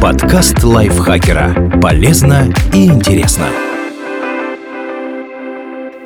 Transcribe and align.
Подкаст 0.00 0.62
лайфхакера. 0.62 1.80
Полезно 1.80 2.52
и 2.72 2.86
интересно. 2.86 3.48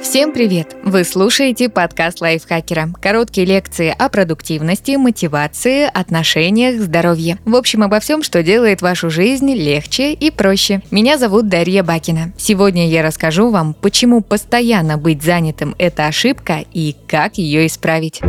Всем 0.00 0.33
привет! 0.33 0.76
Вы 0.84 1.04
слушаете 1.04 1.68
подкаст 1.68 2.20
лайфхакера. 2.20 2.88
Короткие 3.00 3.46
лекции 3.46 3.94
о 3.96 4.08
продуктивности, 4.08 4.96
мотивации, 4.96 5.88
отношениях, 5.92 6.80
здоровье. 6.80 7.38
В 7.44 7.54
общем, 7.56 7.83
обо 7.83 8.00
всем, 8.00 8.22
что 8.22 8.43
делает 8.43 8.82
вашу 8.82 9.11
жизнь 9.11 9.52
легче 9.52 10.12
и 10.12 10.30
проще. 10.30 10.82
Меня 10.90 11.18
зовут 11.18 11.48
Дарья 11.48 11.82
Бакина. 11.82 12.32
Сегодня 12.36 12.88
я 12.88 13.02
расскажу 13.02 13.50
вам, 13.50 13.74
почему 13.74 14.20
постоянно 14.20 14.98
быть 14.98 15.22
занятым– 15.22 15.74
это 15.79 16.06
ошибка 16.06 16.64
и 16.72 16.96
как 17.06 17.38
ее 17.38 17.66
исправить. 17.66 18.20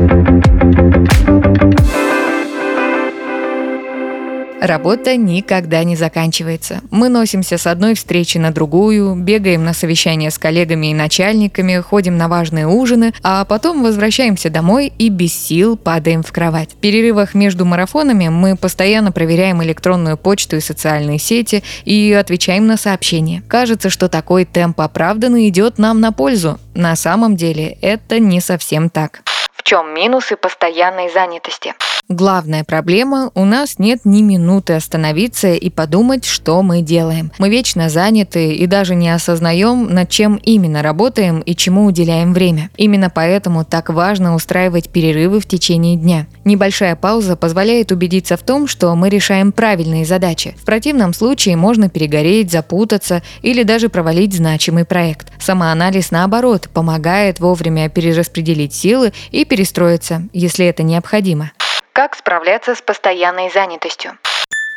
Работа 4.64 5.18
никогда 5.18 5.84
не 5.84 5.98
заканчивается. 5.98 6.80
Мы 6.90 7.10
носимся 7.10 7.58
с 7.58 7.68
одной 7.68 7.96
встречи 7.96 8.38
на 8.38 8.50
другую, 8.50 9.14
бегаем 9.14 9.66
на 9.66 9.74
совещания 9.74 10.32
с 10.32 10.38
коллегами 10.38 10.88
и 10.88 10.94
начальниками, 10.94 11.82
ходим 11.82 12.16
на 12.16 12.30
важные 12.30 12.66
ужины, 12.66 13.14
а 13.24 13.44
потом 13.44 13.84
возвращаемся 13.84 14.50
домой 14.50 14.94
и 14.98 15.10
без 15.10 15.34
сил 15.34 15.76
падаем 15.76 16.24
в 16.24 16.32
кровать. 16.32 16.72
В 16.72 16.76
перерывах 16.76 17.34
между 17.34 17.66
марафонами 17.66 18.30
мы 18.30 18.56
постоянно 18.56 19.12
проверяем 19.12 19.62
электронную 19.62 20.16
почту 20.16 20.56
и 20.56 20.62
социальные 20.62 21.20
сети 21.20 21.62
и 21.84 22.14
отвечаем 22.14 22.66
на 22.66 22.78
сообщения. 22.78 23.44
Кажется, 23.50 23.90
что 23.90 24.08
такой 24.08 24.46
темп 24.46 24.80
оправданно 24.80 25.46
идет 25.50 25.78
нам 25.78 26.00
на 26.00 26.14
пользу. 26.14 26.58
На 26.74 26.96
самом 26.96 27.36
деле 27.36 27.78
это 27.82 28.18
не 28.20 28.40
совсем 28.40 28.90
так. 28.90 29.24
В 29.54 29.64
чем 29.64 29.94
минусы 29.94 30.38
постоянной 30.38 31.12
занятости? 31.12 31.74
Главная 32.14 32.64
проблема– 32.64 33.32
у 33.34 33.44
нас 33.44 33.80
нет 33.80 34.02
ни 34.04 34.22
минуты 34.22 34.74
остановиться 34.74 35.54
и 35.54 35.72
подумать, 35.72 36.26
что 36.26 36.62
мы 36.62 36.84
делаем. 36.84 37.32
Мы 37.40 37.50
вечно 37.50 37.90
заняты 37.90 38.54
и 38.54 38.68
даже 38.68 38.94
не 38.94 39.10
осознаем, 39.10 39.92
над 39.92 40.10
чем 40.10 40.36
именно 40.36 40.84
работаем 40.84 41.40
и 41.40 41.56
чему 41.56 41.86
уделяем 41.86 42.36
время. 42.36 42.70
Именно 42.78 43.10
поэтому 43.10 43.66
так 43.66 43.90
важно 43.90 44.36
устраивать 44.36 44.90
перерывы 44.90 45.40
в 45.40 45.48
течение 45.48 45.96
дня. 45.96 46.28
Небольшая 46.46 46.96
пауза 46.96 47.36
позволяет 47.36 47.92
убедиться 47.92 48.38
в 48.38 48.44
том, 48.44 48.68
что 48.68 48.94
мы 48.94 49.10
решаем 49.10 49.52
правильные 49.52 50.06
задачи. 50.06 50.56
В 50.62 50.66
противном 50.66 51.16
случае 51.16 51.58
можно 51.58 51.90
перегореть, 51.90 52.52
запутаться 52.52 53.24
или 53.42 53.64
даже 53.64 53.90
провалить 53.90 54.36
значимый 54.36 54.86
проект. 54.86 55.32
Самоанализ, 55.40 56.12
наоборот, 56.12 56.70
помогает 56.72 57.40
вовремя 57.40 57.90
перераспределить 57.90 58.76
силы 58.76 59.14
и 59.32 59.46
перестроиться, 59.46 60.28
если 60.32 60.68
это 60.68 60.84
необходимо. 60.84 61.50
Как 61.94 62.16
справляться 62.16 62.74
с 62.74 62.82
постоянной 62.82 63.52
занятостью? 63.52 64.18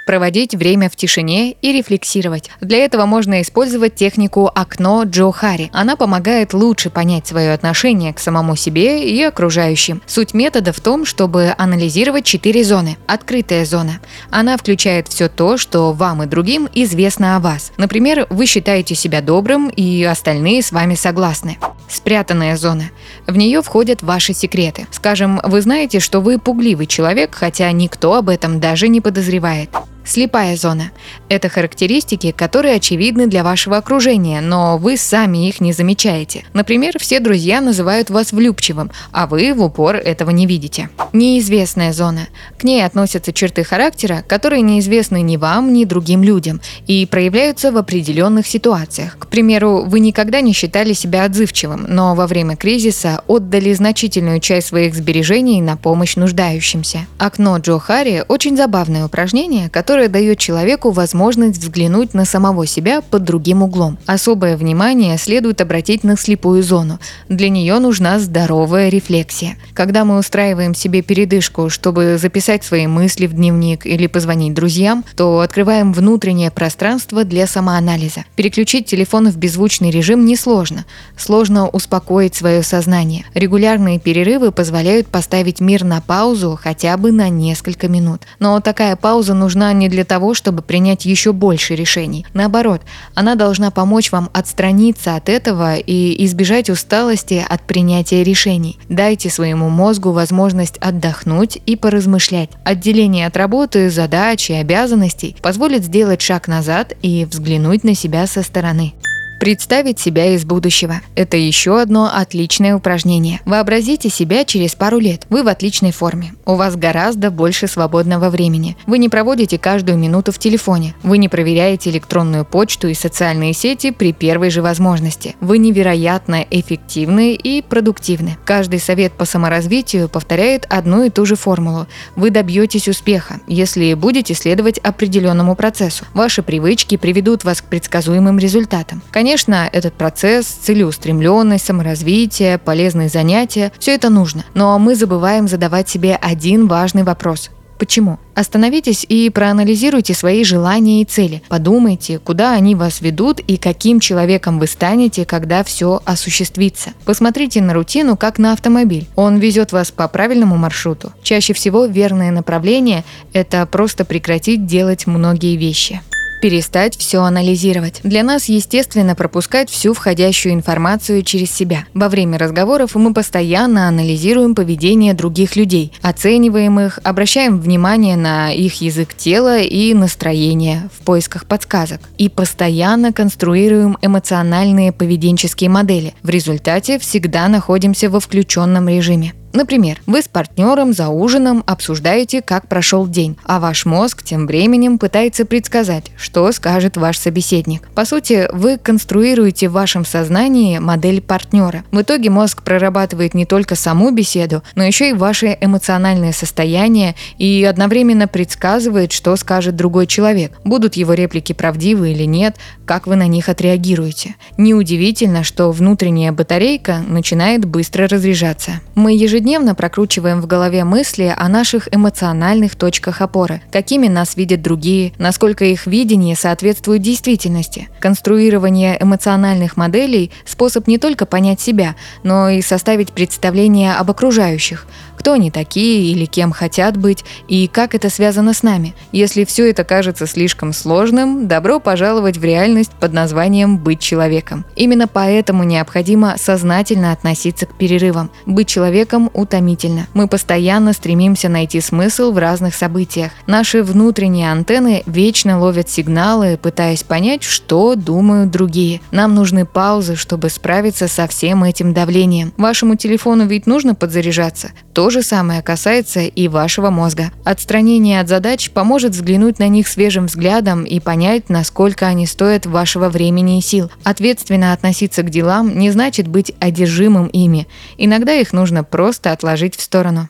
проводить 0.06 0.54
время 0.54 0.88
в 0.88 0.94
тишине 0.94 1.50
и 1.50 1.72
рефлексировать. 1.72 2.48
Для 2.60 2.78
этого 2.78 3.06
можно 3.06 3.42
использовать 3.42 3.96
технику 3.96 4.48
«окно 4.54 5.02
Джо 5.02 5.32
Хари». 5.32 5.68
Она 5.72 5.96
помогает 5.96 6.54
лучше 6.54 6.90
понять 6.90 7.26
свое 7.26 7.52
отношение 7.52 8.14
к 8.14 8.20
самому 8.20 8.54
себе 8.54 9.02
и 9.10 9.20
окружающим. 9.24 10.00
Суть 10.06 10.32
метода 10.32 10.72
в 10.72 10.78
том, 10.78 11.04
чтобы 11.04 11.52
анализировать 11.58 12.24
четыре 12.24 12.62
зоны. 12.62 12.98
Открытая 13.08 13.64
зона. 13.64 13.98
Она 14.30 14.56
включает 14.56 15.08
все 15.08 15.28
то, 15.28 15.56
что 15.56 15.92
вам 15.92 16.22
и 16.22 16.26
другим 16.26 16.68
известно 16.72 17.34
о 17.34 17.40
вас. 17.40 17.72
Например, 17.76 18.28
вы 18.30 18.46
считаете 18.46 18.94
себя 18.94 19.20
добрым, 19.20 19.70
и 19.70 20.04
остальные 20.04 20.62
с 20.62 20.70
вами 20.70 20.94
согласны. 20.94 21.58
Спрятанная 21.88 22.56
зона. 22.56 22.90
В 23.26 23.36
нее 23.36 23.62
входят 23.62 24.02
ваши 24.02 24.34
секреты. 24.34 24.86
Скажем, 24.90 25.40
вы 25.44 25.60
знаете, 25.60 26.00
что 26.00 26.20
вы 26.20 26.38
пугливый 26.38 26.86
человек, 26.86 27.34
хотя 27.34 27.70
никто 27.72 28.14
об 28.14 28.28
этом 28.28 28.60
даже 28.60 28.88
не 28.88 29.00
подозревает. 29.00 29.70
Слепая 30.06 30.56
зона– 30.56 30.92
это 31.28 31.48
характеристики, 31.48 32.30
которые 32.30 32.76
очевидны 32.76 33.26
для 33.26 33.42
вашего 33.42 33.76
окружения, 33.76 34.40
но 34.40 34.78
вы 34.78 34.96
сами 34.96 35.48
их 35.48 35.60
не 35.60 35.72
замечаете. 35.72 36.44
Например, 36.52 36.96
все 37.00 37.18
друзья 37.18 37.60
называют 37.60 38.08
вас 38.08 38.30
влюбчивым, 38.30 38.92
а 39.10 39.26
вы 39.26 39.52
в 39.52 39.62
упор 39.62 39.96
этого 39.96 40.30
не 40.30 40.46
видите. 40.46 40.90
Неизвестная 41.12 41.92
зона. 41.92 42.28
К 42.56 42.62
ней 42.62 42.84
относятся 42.84 43.32
черты 43.32 43.64
характера, 43.64 44.24
которые 44.28 44.62
неизвестны 44.62 45.22
ни 45.22 45.36
вам, 45.36 45.72
ни 45.72 45.84
другим 45.84 46.22
людям 46.22 46.60
и 46.86 47.04
проявляются 47.04 47.72
в 47.72 47.76
определенных 47.76 48.46
ситуациях. 48.46 49.18
К 49.18 49.26
примеру, 49.26 49.82
вы 49.86 49.98
никогда 49.98 50.40
не 50.40 50.52
считали 50.52 50.92
себя 50.92 51.24
отзывчивым, 51.24 51.84
но 51.88 52.14
во 52.14 52.28
время 52.28 52.54
кризиса 52.54 53.22
отдали 53.26 53.72
значительную 53.72 54.38
часть 54.38 54.68
своих 54.68 54.94
сбережений 54.94 55.60
на 55.60 55.76
помощь 55.76 56.14
нуждающимся. 56.14 57.06
Окно 57.18 57.58
Джо 57.58 57.80
Харри– 57.80 58.24
очень 58.28 58.56
забавное 58.56 59.04
упражнение, 59.04 59.68
которое 59.68 59.95
которая 59.96 60.10
дает 60.10 60.38
человеку 60.38 60.90
возможность 60.90 61.58
взглянуть 61.58 62.12
на 62.12 62.26
самого 62.26 62.66
себя 62.66 63.00
под 63.00 63.24
другим 63.24 63.62
углом. 63.62 63.96
Особое 64.04 64.58
внимание 64.58 65.16
следует 65.16 65.62
обратить 65.62 66.04
на 66.04 66.18
слепую 66.18 66.62
зону. 66.62 66.98
Для 67.30 67.48
нее 67.48 67.78
нужна 67.78 68.18
здоровая 68.18 68.90
рефлексия. 68.90 69.56
Когда 69.72 70.04
мы 70.04 70.18
устраиваем 70.18 70.74
себе 70.74 71.00
передышку, 71.00 71.70
чтобы 71.70 72.18
записать 72.20 72.62
свои 72.62 72.86
мысли 72.86 73.26
в 73.26 73.32
дневник 73.32 73.86
или 73.86 74.06
позвонить 74.06 74.52
друзьям, 74.52 75.02
то 75.16 75.40
открываем 75.40 75.94
внутреннее 75.94 76.50
пространство 76.50 77.24
для 77.24 77.46
самоанализа. 77.46 78.26
Переключить 78.34 78.84
телефон 78.84 79.30
в 79.30 79.38
беззвучный 79.38 79.90
режим 79.90 80.26
несложно. 80.26 80.84
Сложно 81.16 81.70
успокоить 81.70 82.34
свое 82.34 82.62
сознание. 82.62 83.24
Регулярные 83.32 83.98
перерывы 83.98 84.52
позволяют 84.52 85.06
поставить 85.06 85.60
мир 85.60 85.84
на 85.84 86.02
паузу 86.02 86.58
хотя 86.62 86.98
бы 86.98 87.12
на 87.12 87.30
несколько 87.30 87.88
минут. 87.88 88.24
Но 88.40 88.60
такая 88.60 88.94
пауза 88.96 89.32
нужна 89.32 89.72
не 89.72 89.85
не 89.86 89.88
для 89.88 90.04
того, 90.04 90.34
чтобы 90.34 90.62
принять 90.62 91.06
еще 91.06 91.32
больше 91.32 91.76
решений. 91.76 92.26
Наоборот, 92.34 92.82
она 93.14 93.36
должна 93.36 93.70
помочь 93.70 94.10
вам 94.10 94.28
отстраниться 94.32 95.14
от 95.14 95.28
этого 95.28 95.76
и 95.76 96.24
избежать 96.24 96.68
усталости 96.70 97.44
от 97.48 97.62
принятия 97.62 98.24
решений. 98.24 98.78
Дайте 98.88 99.30
своему 99.30 99.68
мозгу 99.68 100.10
возможность 100.10 100.76
отдохнуть 100.78 101.58
и 101.66 101.76
поразмышлять. 101.76 102.50
Отделение 102.64 103.26
от 103.26 103.36
работы, 103.36 103.88
задач 103.90 104.50
и 104.50 104.54
обязанностей 104.54 105.36
позволит 105.40 105.84
сделать 105.84 106.20
шаг 106.20 106.48
назад 106.48 106.94
и 107.02 107.24
взглянуть 107.24 107.84
на 107.84 107.94
себя 107.94 108.26
со 108.26 108.42
стороны. 108.42 108.94
Представить 109.38 109.98
себя 109.98 110.34
из 110.34 110.46
будущего. 110.46 111.02
Это 111.14 111.36
еще 111.36 111.78
одно 111.78 112.10
отличное 112.12 112.74
упражнение. 112.74 113.40
Вообразите 113.44 114.08
себя 114.08 114.44
через 114.46 114.74
пару 114.74 114.98
лет. 114.98 115.26
Вы 115.28 115.42
в 115.42 115.48
отличной 115.48 115.92
форме. 115.92 116.32
У 116.46 116.54
вас 116.54 116.74
гораздо 116.74 117.30
больше 117.30 117.66
свободного 117.66 118.30
времени. 118.30 118.78
Вы 118.86 118.96
не 118.96 119.10
проводите 119.10 119.58
каждую 119.58 119.98
минуту 119.98 120.32
в 120.32 120.38
телефоне. 120.38 120.94
Вы 121.02 121.18
не 121.18 121.28
проверяете 121.28 121.90
электронную 121.90 122.46
почту 122.46 122.88
и 122.88 122.94
социальные 122.94 123.52
сети 123.52 123.90
при 123.90 124.14
первой 124.14 124.48
же 124.48 124.62
возможности. 124.62 125.36
Вы 125.40 125.58
невероятно 125.58 126.46
эффективны 126.50 127.34
и 127.34 127.60
продуктивны. 127.60 128.38
Каждый 128.46 128.80
совет 128.80 129.12
по 129.12 129.26
саморазвитию 129.26 130.08
повторяет 130.08 130.64
одну 130.70 131.04
и 131.04 131.10
ту 131.10 131.26
же 131.26 131.36
формулу. 131.36 131.86
Вы 132.16 132.30
добьетесь 132.30 132.88
успеха, 132.88 133.40
если 133.46 133.92
будете 133.92 134.32
следовать 134.32 134.78
определенному 134.78 135.56
процессу. 135.56 136.06
Ваши 136.14 136.42
привычки 136.42 136.96
приведут 136.96 137.44
вас 137.44 137.60
к 137.60 137.64
предсказуемым 137.66 138.38
результатам. 138.38 139.02
Конечно, 139.10 139.25
этот 139.72 139.94
процесс, 139.94 140.46
целеустремленность, 140.46 141.66
саморазвитие, 141.66 142.58
полезные 142.58 143.08
занятия– 143.08 143.72
все 143.78 143.94
это 143.94 144.10
нужно. 144.10 144.44
Но 144.54 144.78
мы 144.78 144.94
забываем 144.94 145.48
задавать 145.48 145.88
себе 145.88 146.16
один 146.16 146.68
важный 146.68 147.02
вопрос. 147.02 147.50
Почему? 147.78 148.18
Остановитесь 148.34 149.04
и 149.08 149.28
проанализируйте 149.28 150.14
свои 150.14 150.44
желания 150.44 151.02
и 151.02 151.04
цели. 151.04 151.42
Подумайте, 151.48 152.18
куда 152.18 152.52
они 152.52 152.74
вас 152.74 153.00
ведут 153.00 153.40
и 153.40 153.56
каким 153.56 154.00
человеком 154.00 154.58
вы 154.58 154.66
станете, 154.66 155.24
когда 155.26 155.62
все 155.62 156.00
осуществится. 156.04 156.90
Посмотрите 157.04 157.60
на 157.60 157.74
рутину, 157.74 158.16
как 158.16 158.38
на 158.38 158.52
автомобиль. 158.52 159.08
Он 159.14 159.38
везет 159.38 159.72
вас 159.72 159.90
по 159.90 160.08
правильному 160.08 160.56
маршруту. 160.56 161.12
Чаще 161.22 161.52
всего 161.52 161.84
верное 161.84 162.30
направление– 162.30 163.04
это 163.32 163.66
просто 163.66 164.04
прекратить 164.04 164.66
делать 164.66 165.06
многие 165.06 165.56
вещи 165.56 166.00
перестать 166.46 166.96
все 166.96 167.24
анализировать. 167.24 167.98
Для 168.04 168.22
нас 168.22 168.44
естественно 168.44 169.16
пропускать 169.16 169.68
всю 169.68 169.94
входящую 169.94 170.54
информацию 170.54 171.24
через 171.24 171.50
себя. 171.50 171.86
Во 171.92 172.08
время 172.08 172.38
разговоров 172.38 172.94
мы 172.94 173.12
постоянно 173.12 173.88
анализируем 173.88 174.54
поведение 174.54 175.12
других 175.12 175.56
людей, 175.56 175.92
оцениваем 176.02 176.78
их, 176.78 177.00
обращаем 177.02 177.58
внимание 177.58 178.16
на 178.16 178.52
их 178.52 178.80
язык 178.80 179.14
тела 179.14 179.58
и 179.58 179.92
настроение 179.92 180.88
в 180.96 181.04
поисках 181.04 181.46
подсказок. 181.46 182.00
И 182.16 182.28
постоянно 182.28 183.12
конструируем 183.12 183.98
эмоциональные 184.00 184.92
поведенческие 184.92 185.68
модели. 185.68 186.14
В 186.22 186.28
результате 186.28 187.00
всегда 187.00 187.48
находимся 187.48 188.08
во 188.08 188.20
включенном 188.20 188.88
режиме. 188.88 189.34
Например, 189.56 190.02
вы 190.04 190.20
с 190.20 190.28
партнером 190.28 190.92
за 190.92 191.08
ужином 191.08 191.64
обсуждаете, 191.66 192.42
как 192.42 192.68
прошел 192.68 193.06
день, 193.06 193.38
а 193.42 193.58
ваш 193.58 193.86
мозг 193.86 194.22
тем 194.22 194.46
временем 194.46 194.98
пытается 194.98 195.46
предсказать, 195.46 196.12
что 196.18 196.52
скажет 196.52 196.98
ваш 196.98 197.16
собеседник. 197.16 197.88
По 197.94 198.04
сути, 198.04 198.50
вы 198.52 198.76
конструируете 198.76 199.70
в 199.70 199.72
вашем 199.72 200.04
сознании 200.04 200.78
модель 200.78 201.22
партнера. 201.22 201.84
В 201.90 202.02
итоге 202.02 202.28
мозг 202.28 202.64
прорабатывает 202.64 203.32
не 203.32 203.46
только 203.46 203.76
саму 203.76 204.10
беседу, 204.10 204.62
но 204.74 204.84
еще 204.84 205.08
и 205.08 205.14
ваше 205.14 205.56
эмоциональное 205.58 206.32
состояние 206.32 207.14
и 207.38 207.64
одновременно 207.64 208.28
предсказывает, 208.28 209.12
что 209.12 209.34
скажет 209.36 209.74
другой 209.74 210.06
человек. 210.06 210.52
Будут 210.64 210.96
его 210.96 211.14
реплики 211.14 211.54
правдивы 211.54 212.12
или 212.12 212.24
нет, 212.24 212.56
как 212.84 213.06
вы 213.06 213.16
на 213.16 213.26
них 213.26 213.48
отреагируете. 213.48 214.34
Неудивительно, 214.58 215.44
что 215.44 215.70
внутренняя 215.70 216.30
батарейка 216.30 217.02
начинает 217.08 217.64
быстро 217.64 218.06
разряжаться. 218.06 218.82
Мы 218.94 219.16
ежедневно 219.16 219.45
прокручиваем 219.74 220.40
в 220.40 220.46
голове 220.46 220.84
мысли 220.84 221.32
о 221.36 221.48
наших 221.48 221.88
эмоциональных 221.94 222.74
точках 222.74 223.20
опоры, 223.20 223.62
какими 223.70 224.08
нас 224.08 224.36
видят 224.36 224.60
другие, 224.60 225.12
насколько 225.18 225.64
их 225.64 225.86
видение 225.86 226.34
соответствует 226.34 227.02
действительности. 227.02 227.88
Конструирование 228.00 228.96
эмоциональных 229.00 229.76
моделей– 229.76 230.32
способ 230.44 230.88
не 230.88 230.98
только 230.98 231.26
понять 231.26 231.60
себя, 231.60 231.94
но 232.22 232.48
и 232.48 232.60
составить 232.60 233.12
представление 233.12 233.94
об 233.94 234.10
окружающих, 234.10 234.86
кто 235.16 235.32
они 235.32 235.50
такие 235.50 236.12
или 236.12 236.24
кем 236.24 236.52
хотят 236.52 236.96
быть, 236.96 237.24
и 237.48 237.68
как 237.68 237.94
это 237.94 238.10
связано 238.10 238.52
с 238.52 238.62
нами. 238.62 238.94
Если 239.12 239.44
все 239.44 239.70
это 239.70 239.84
кажется 239.84 240.26
слишком 240.26 240.72
сложным, 240.72 241.48
добро 241.48 241.80
пожаловать 241.80 242.36
в 242.36 242.44
реальность 242.44 242.92
под 243.00 243.12
названием 243.12 243.78
«быть 243.78 244.00
человеком». 244.00 244.64
Именно 244.76 245.08
поэтому 245.08 245.64
необходимо 245.64 246.36
сознательно 246.36 247.12
относиться 247.12 247.66
к 247.66 247.76
перерывам. 247.76 248.30
Быть 248.44 248.68
человеком 248.68 249.30
утомительно. 249.36 250.06
Мы 250.14 250.26
постоянно 250.26 250.92
стремимся 250.92 251.48
найти 251.48 251.80
смысл 251.80 252.32
в 252.32 252.38
разных 252.38 252.74
событиях. 252.74 253.32
Наши 253.46 253.82
внутренние 253.82 254.50
антенны 254.50 255.02
вечно 255.06 255.60
ловят 255.60 255.88
сигналы, 255.88 256.58
пытаясь 256.60 257.02
понять, 257.02 257.42
что 257.42 257.94
думают 257.94 258.50
другие. 258.50 259.00
Нам 259.10 259.34
нужны 259.34 259.66
паузы, 259.66 260.16
чтобы 260.16 260.48
справиться 260.48 261.06
со 261.06 261.26
всем 261.28 261.64
этим 261.64 261.92
давлением. 261.92 262.52
Вашему 262.56 262.96
телефону 262.96 263.46
ведь 263.46 263.66
нужно 263.66 263.94
подзаряжаться. 263.94 264.70
То 264.92 265.10
же 265.10 265.22
самое 265.22 265.62
касается 265.62 266.20
и 266.20 266.48
вашего 266.48 266.90
мозга. 266.90 267.30
Отстранение 267.44 268.20
от 268.20 268.28
задач 268.28 268.70
поможет 268.70 269.12
взглянуть 269.12 269.58
на 269.58 269.68
них 269.68 269.86
свежим 269.88 270.26
взглядом 270.26 270.84
и 270.84 270.98
понять, 271.00 271.50
насколько 271.50 272.06
они 272.06 272.26
стоят 272.26 272.64
вашего 272.64 273.10
времени 273.10 273.58
и 273.58 273.62
сил. 273.62 273.90
Ответственно 274.04 274.72
относиться 274.72 275.22
к 275.22 275.30
делам 275.30 275.78
не 275.78 275.90
значит 275.90 276.28
быть 276.28 276.52
одержимым 276.60 277.26
ими. 277.26 277.68
Иногда 277.98 278.32
их 278.32 278.52
нужно 278.52 278.84
просто 279.16 279.32
отложить 279.32 279.76
в 279.76 279.80
сторону. 279.80 280.28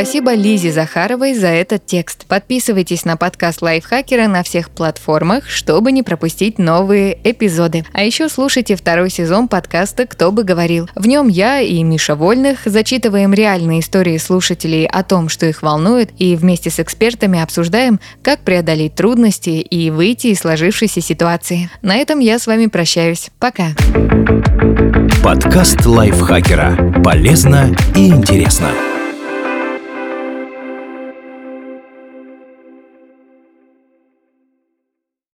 Спасибо 0.00 0.32
Лизе 0.32 0.72
Захаровой 0.72 1.34
за 1.34 1.48
этот 1.48 1.84
текст. 1.84 2.24
Подписывайтесь 2.24 3.04
на 3.04 3.18
подкаст 3.18 3.60
Лайфхакера 3.60 4.28
на 4.28 4.42
всех 4.42 4.70
платформах, 4.70 5.46
чтобы 5.46 5.92
не 5.92 6.02
пропустить 6.02 6.58
новые 6.58 7.18
эпизоды. 7.22 7.84
А 7.92 8.02
еще 8.02 8.30
слушайте 8.30 8.76
второй 8.76 9.10
сезон 9.10 9.46
подкаста 9.46 10.06
«Кто 10.06 10.32
бы 10.32 10.42
говорил». 10.42 10.88
В 10.94 11.06
нем 11.06 11.28
я 11.28 11.60
и 11.60 11.82
Миша 11.82 12.14
Вольных 12.14 12.60
зачитываем 12.64 13.34
реальные 13.34 13.80
истории 13.80 14.16
слушателей 14.16 14.86
о 14.86 15.02
том, 15.02 15.28
что 15.28 15.44
их 15.44 15.60
волнует, 15.60 16.08
и 16.16 16.34
вместе 16.34 16.70
с 16.70 16.80
экспертами 16.80 17.38
обсуждаем, 17.38 18.00
как 18.22 18.40
преодолеть 18.40 18.94
трудности 18.94 19.50
и 19.50 19.90
выйти 19.90 20.28
из 20.28 20.38
сложившейся 20.38 21.02
ситуации. 21.02 21.68
На 21.82 21.96
этом 21.96 22.20
я 22.20 22.38
с 22.38 22.46
вами 22.46 22.68
прощаюсь. 22.68 23.28
Пока. 23.38 23.74
Подкаст 25.22 25.84
Лайфхакера. 25.84 27.02
Полезно 27.04 27.76
и 27.94 28.08
интересно. 28.08 28.70